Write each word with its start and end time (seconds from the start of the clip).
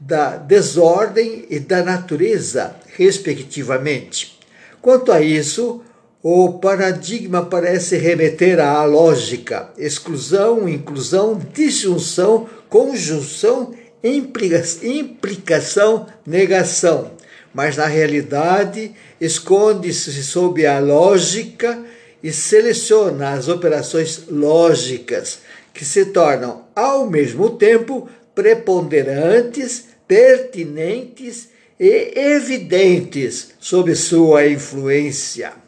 da 0.00 0.36
desordem 0.36 1.44
e 1.50 1.58
da 1.58 1.82
natureza, 1.82 2.76
respectivamente. 2.96 4.38
Quanto 4.80 5.10
a 5.12 5.20
isso, 5.20 5.82
o 6.22 6.54
paradigma 6.54 7.44
parece 7.44 7.96
remeter 7.96 8.60
à 8.60 8.82
lógica, 8.84 9.70
exclusão, 9.76 10.68
inclusão, 10.68 11.40
disjunção, 11.52 12.48
conjunção, 12.68 13.74
implicação, 14.02 16.06
negação. 16.26 17.10
Mas 17.54 17.76
na 17.76 17.86
realidade 17.86 18.92
esconde-se 19.20 20.22
sob 20.24 20.66
a 20.66 20.80
lógica 20.80 21.80
e 22.22 22.32
seleciona 22.32 23.30
as 23.30 23.48
operações 23.48 24.24
lógicas, 24.28 25.38
que 25.72 25.84
se 25.84 26.06
tornam 26.06 26.64
ao 26.74 27.08
mesmo 27.08 27.50
tempo 27.50 28.08
preponderantes, 28.34 29.84
pertinentes 30.06 31.48
e 31.78 32.12
evidentes 32.18 33.52
sob 33.60 33.94
sua 33.94 34.46
influência 34.46 35.64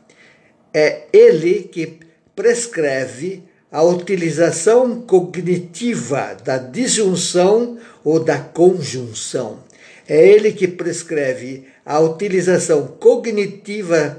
é 0.76 1.06
ele 1.10 1.62
que 1.62 2.00
prescreve 2.34 3.42
a 3.72 3.82
utilização 3.82 5.00
cognitiva 5.00 6.36
da 6.44 6.58
disjunção 6.58 7.78
ou 8.04 8.20
da 8.20 8.38
conjunção. 8.38 9.60
É 10.08 10.28
ele 10.28 10.52
que 10.52 10.68
prescreve 10.68 11.64
a 11.84 11.98
utilização 12.00 12.86
cognitiva, 12.86 14.18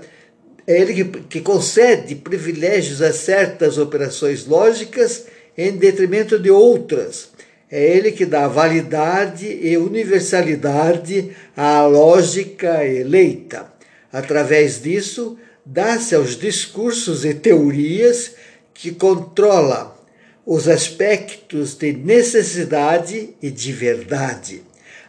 é 0.66 0.82
ele 0.82 0.94
que, 0.94 1.22
que 1.22 1.42
concede 1.42 2.16
privilégios 2.16 3.02
a 3.02 3.14
certas 3.14 3.78
operações 3.78 4.46
lógicas 4.46 5.26
em 5.58 5.72
detrimento 5.72 6.38
de 6.38 6.52
outras. 6.52 7.30
É 7.70 7.84
ele 7.84 8.12
que 8.12 8.26
dá 8.26 8.48
validade 8.48 9.46
e 9.46 9.78
universalidade 9.78 11.32
à 11.56 11.86
lógica 11.86 12.86
eleita. 12.86 13.68
Através 14.12 14.82
disso, 14.82 15.38
dá-se 15.66 16.16
aos 16.16 16.38
discursos 16.38 17.26
e 17.26 17.34
teorias 17.34 18.32
que 18.74 18.92
controla 18.92 19.98
os 20.46 20.70
aspectos 20.70 21.76
de 21.76 21.92
necessidade 21.92 23.32
e 23.42 23.52
de 23.52 23.74
verdade. 23.74 24.64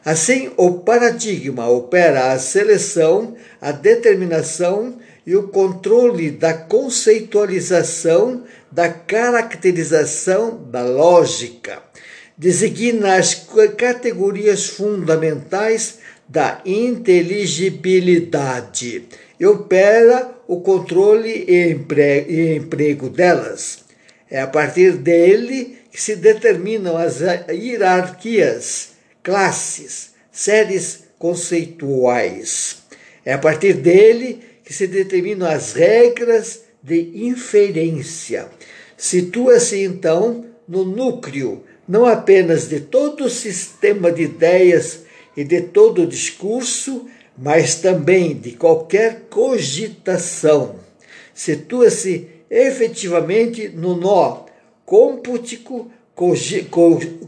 Assim, 0.08 0.50
o 0.56 0.78
paradigma 0.78 1.68
opera 1.68 2.32
a 2.32 2.38
seleção, 2.38 3.36
a 3.60 3.72
determinação 3.72 4.96
e 5.26 5.36
o 5.36 5.48
controle 5.48 6.30
da 6.30 6.54
conceitualização, 6.54 8.44
da 8.72 8.88
caracterização, 8.88 10.64
da 10.70 10.82
lógica. 10.82 11.82
Designa 12.38 13.16
as 13.16 13.34
categorias 13.76 14.66
fundamentais 14.66 15.98
da 16.26 16.62
inteligibilidade 16.64 19.04
e 19.38 19.44
opera 19.44 20.30
o 20.46 20.62
controle 20.62 21.44
e 21.46 22.56
emprego 22.56 23.10
delas. 23.10 23.80
É 24.30 24.40
a 24.40 24.46
partir 24.46 24.92
dele 24.92 25.76
que 25.92 26.00
se 26.00 26.16
determinam 26.16 26.96
as 26.96 27.20
hierarquias, 27.50 28.96
classes, 29.28 30.12
séries 30.32 31.04
conceituais. 31.18 32.78
É 33.22 33.34
a 33.34 33.38
partir 33.38 33.74
dele 33.74 34.40
que 34.64 34.72
se 34.72 34.86
determinam 34.86 35.46
as 35.46 35.74
regras 35.74 36.62
de 36.82 37.10
inferência. 37.26 38.48
Situa-se 38.96 39.84
então 39.84 40.46
no 40.66 40.82
núcleo 40.82 41.62
não 41.86 42.06
apenas 42.06 42.70
de 42.70 42.80
todo 42.80 43.24
o 43.24 43.30
sistema 43.30 44.10
de 44.10 44.22
ideias 44.22 45.00
e 45.36 45.44
de 45.44 45.60
todo 45.60 46.04
o 46.04 46.06
discurso, 46.06 47.06
mas 47.36 47.74
também 47.74 48.34
de 48.34 48.52
qualquer 48.52 49.26
cogitação. 49.28 50.76
Situa-se 51.34 52.28
efetivamente 52.50 53.68
no 53.68 53.94
nó 53.94 54.46
computico 54.86 55.92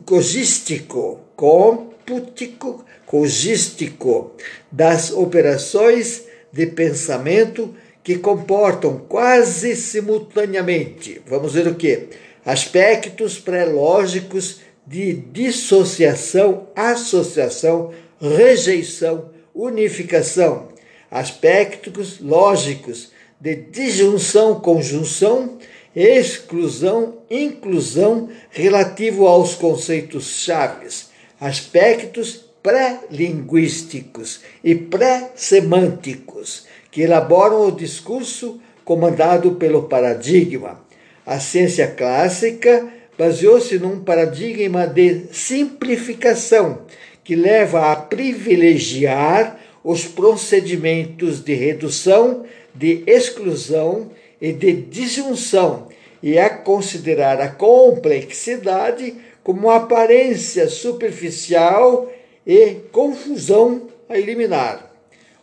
cogístico, 0.06 1.19
computico 1.40 2.84
cogístico 3.06 4.32
das 4.70 5.10
operações 5.10 6.26
de 6.52 6.66
pensamento 6.66 7.74
que 8.04 8.18
comportam 8.18 8.98
quase 9.08 9.74
simultaneamente, 9.74 11.22
vamos 11.26 11.54
ver 11.54 11.66
o 11.66 11.74
que? 11.74 12.08
Aspectos 12.44 13.38
pré-lógicos 13.38 14.60
de 14.86 15.14
dissociação, 15.14 16.68
associação, 16.76 17.90
rejeição, 18.20 19.30
unificação, 19.54 20.68
aspectos 21.10 22.20
lógicos 22.20 23.12
de 23.40 23.56
disjunção, 23.56 24.60
conjunção, 24.60 25.56
exclusão, 25.96 27.20
inclusão 27.30 28.28
relativo 28.50 29.26
aos 29.26 29.54
conceitos 29.54 30.26
chaves, 30.26 31.09
aspectos 31.40 32.44
pré-linguísticos 32.62 34.40
e 34.62 34.74
pré-semânticos 34.74 36.66
que 36.90 37.02
elaboram 37.02 37.68
o 37.68 37.72
discurso 37.72 38.60
comandado 38.84 39.52
pelo 39.52 39.84
paradigma. 39.84 40.84
A 41.24 41.40
ciência 41.40 41.86
clássica 41.86 42.88
baseou-se 43.16 43.78
num 43.78 44.00
paradigma 44.00 44.86
de 44.86 45.26
simplificação 45.32 46.82
que 47.22 47.34
leva 47.34 47.92
a 47.92 47.96
privilegiar 47.96 49.58
os 49.82 50.04
procedimentos 50.04 51.42
de 51.42 51.54
redução, 51.54 52.44
de 52.74 53.02
exclusão 53.06 54.10
e 54.40 54.52
de 54.52 54.72
disjunção 54.72 55.88
e 56.22 56.38
a 56.38 56.50
considerar 56.50 57.40
a 57.40 57.48
complexidade 57.48 59.14
como 59.42 59.70
aparência 59.70 60.68
superficial 60.68 62.10
e 62.46 62.76
confusão 62.92 63.88
a 64.08 64.18
eliminar. 64.18 64.90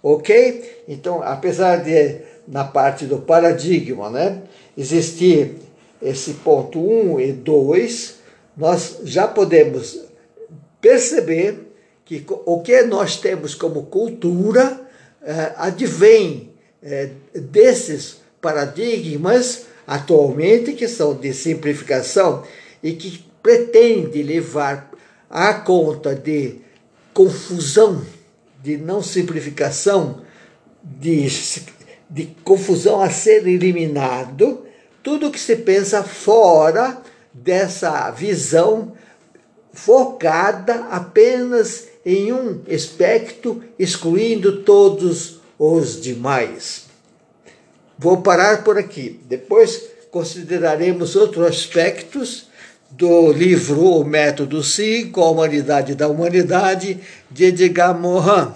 Ok? 0.01 0.83
Então, 0.87 1.21
apesar 1.23 1.77
de 1.77 2.21
na 2.47 2.63
parte 2.63 3.05
do 3.05 3.19
paradigma, 3.19 4.09
né? 4.09 4.41
Existir 4.77 5.55
esse 6.01 6.35
ponto 6.35 6.79
1 6.79 7.13
um 7.13 7.19
e 7.19 7.33
2, 7.33 8.15
nós 8.55 8.99
já 9.03 9.27
podemos 9.27 9.99
perceber 10.79 11.67
que 12.05 12.23
o 12.27 12.61
que 12.61 12.83
nós 12.83 13.17
temos 13.17 13.53
como 13.53 13.87
cultura 13.87 14.79
eh, 15.21 15.51
advém 15.57 16.51
eh, 16.81 17.09
desses 17.33 18.17
paradigmas 18.39 19.65
atualmente 19.85 20.73
que 20.73 20.87
são 20.87 21.13
de 21.13 21.33
simplificação 21.33 22.43
e 22.81 22.93
que 22.93 23.26
pretende 23.47 24.21
levar 24.23 24.91
à 25.29 25.53
conta 25.53 26.13
de 26.13 26.57
confusão, 27.13 28.05
de 28.61 28.75
não 28.75 29.01
simplificação, 29.01 30.21
de, 30.83 31.29
de 32.09 32.25
confusão 32.43 33.01
a 33.01 33.09
ser 33.09 33.47
eliminado, 33.47 34.65
tudo 35.01 35.31
que 35.31 35.39
se 35.39 35.55
pensa 35.55 36.03
fora 36.03 37.01
dessa 37.33 38.11
visão 38.11 38.91
focada 39.71 40.87
apenas 40.91 41.87
em 42.05 42.33
um 42.33 42.63
aspecto, 42.69 43.63
excluindo 43.79 44.63
todos 44.63 45.39
os 45.57 46.01
demais. 46.01 46.83
Vou 47.97 48.21
parar 48.21 48.65
por 48.65 48.77
aqui. 48.77 49.21
Depois 49.23 49.83
consideraremos 50.11 51.15
outros 51.15 51.47
aspectos 51.47 52.47
do 52.91 53.31
livro 53.31 53.99
O 53.99 54.03
Método 54.03 54.63
5, 54.63 55.21
A 55.21 55.31
Humanidade 55.31 55.95
da 55.95 56.07
Humanidade, 56.07 56.99
de 57.29 57.45
Edgar 57.45 57.97
Morin. 57.97 58.51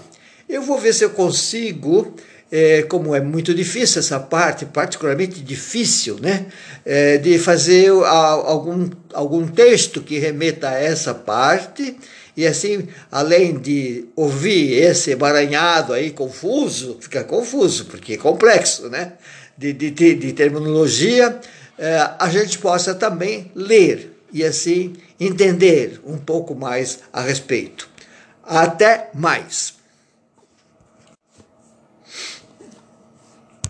Eu 0.47 0.61
vou 0.61 0.77
ver 0.77 0.93
se 0.93 1.03
eu 1.03 1.11
consigo, 1.11 2.15
é, 2.51 2.83
como 2.83 3.15
é 3.15 3.21
muito 3.21 3.53
difícil 3.53 3.99
essa 3.99 4.19
parte, 4.19 4.65
particularmente 4.65 5.41
difícil, 5.41 6.17
né, 6.19 6.47
é, 6.85 7.17
de 7.17 7.37
fazer 7.39 7.89
algum, 7.89 8.89
algum 9.13 9.47
texto 9.47 10.01
que 10.01 10.19
remeta 10.19 10.69
a 10.69 10.79
essa 10.79 11.13
parte, 11.13 11.95
e 12.35 12.47
assim, 12.47 12.87
além 13.11 13.59
de 13.59 14.05
ouvir 14.15 14.73
esse 14.73 15.11
emaranhado 15.11 15.93
aí 15.93 16.11
confuso, 16.11 16.97
fica 16.99 17.23
confuso, 17.23 17.85
porque 17.85 18.13
é 18.13 18.17
complexo, 18.17 18.89
né? 18.89 19.13
De, 19.57 19.73
de, 19.73 19.91
de 19.91 20.33
terminologia, 20.33 21.39
é, 21.77 22.09
a 22.17 22.29
gente 22.29 22.57
possa 22.57 22.95
também 22.95 23.51
ler 23.53 24.11
e 24.33 24.43
assim 24.43 24.93
entender 25.19 26.01
um 26.05 26.17
pouco 26.17 26.55
mais 26.55 26.99
a 27.11 27.21
respeito. 27.21 27.89
Até 28.43 29.09
mais! 29.13 29.80